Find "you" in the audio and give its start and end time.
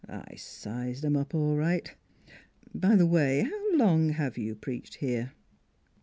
4.35-4.55